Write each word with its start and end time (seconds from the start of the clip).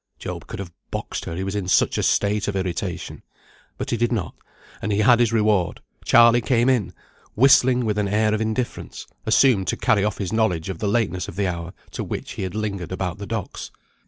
Job 0.17 0.47
could 0.47 0.57
have 0.57 0.73
boxed 0.89 1.25
her, 1.25 1.35
he 1.35 1.43
was 1.43 1.53
in 1.55 1.67
such 1.67 1.95
a 1.95 2.01
state 2.01 2.47
of 2.47 2.55
irritation. 2.55 3.21
But 3.77 3.91
he 3.91 3.97
did 3.97 4.11
not, 4.11 4.33
and 4.81 4.91
he 4.91 4.97
had 5.01 5.19
his 5.19 5.31
reward. 5.31 5.79
Charley 6.05 6.41
came 6.41 6.69
in, 6.69 6.91
whistling 7.35 7.85
with 7.85 7.99
an 7.99 8.07
air 8.07 8.33
of 8.33 8.41
indifference, 8.41 9.05
assumed 9.27 9.67
to 9.67 9.77
carry 9.77 10.03
off 10.03 10.17
his 10.17 10.33
knowledge 10.33 10.69
of 10.69 10.79
the 10.79 10.87
lateness 10.87 11.27
of 11.27 11.35
the 11.35 11.45
hour 11.45 11.71
to 11.91 12.03
which 12.03 12.31
he 12.31 12.41
had 12.41 12.55
lingered 12.55 12.91
about 12.91 13.19
the 13.19 13.27
docks. 13.27 13.69